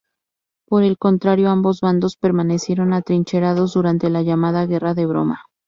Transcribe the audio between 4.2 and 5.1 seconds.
llamada Guerra de